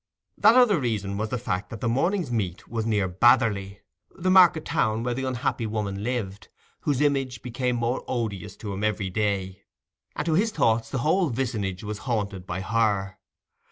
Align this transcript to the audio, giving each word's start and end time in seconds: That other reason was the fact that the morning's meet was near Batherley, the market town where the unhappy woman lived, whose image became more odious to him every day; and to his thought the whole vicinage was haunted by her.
That 0.35 0.55
other 0.55 0.79
reason 0.79 1.15
was 1.17 1.29
the 1.29 1.37
fact 1.37 1.69
that 1.69 1.79
the 1.79 1.87
morning's 1.87 2.31
meet 2.31 2.67
was 2.67 2.87
near 2.87 3.07
Batherley, 3.07 3.81
the 4.09 4.31
market 4.31 4.65
town 4.65 5.03
where 5.03 5.13
the 5.13 5.25
unhappy 5.25 5.67
woman 5.67 6.03
lived, 6.03 6.47
whose 6.79 7.01
image 7.01 7.43
became 7.43 7.75
more 7.75 8.03
odious 8.07 8.55
to 8.57 8.73
him 8.73 8.83
every 8.83 9.11
day; 9.11 9.61
and 10.15 10.25
to 10.25 10.33
his 10.33 10.49
thought 10.49 10.85
the 10.85 10.97
whole 11.05 11.29
vicinage 11.29 11.83
was 11.83 11.99
haunted 11.99 12.47
by 12.47 12.61
her. 12.61 13.19